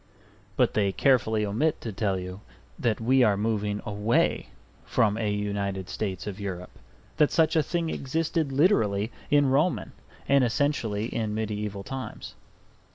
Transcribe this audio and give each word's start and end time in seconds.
But 0.55 0.73
they 0.73 0.91
carefully 0.91 1.45
omit 1.45 1.79
to 1.81 1.91
tell 1.91 2.17
you 2.19 2.41
that 2.79 2.99
we 2.99 3.21
are 3.21 3.37
moving 3.37 3.81
away 3.85 4.47
from 4.83 5.15
a 5.15 5.29
United 5.31 5.89
States 5.89 6.25
of 6.25 6.39
Europe, 6.39 6.71
that 7.17 7.29
such 7.31 7.55
a 7.55 7.61
thing 7.61 7.91
existed 7.91 8.51
literally 8.51 9.11
in 9.29 9.51
Roman 9.51 9.91
and 10.27 10.43
essentially 10.43 11.05
in 11.13 11.35
mediaeval 11.35 11.83
times. 11.83 12.33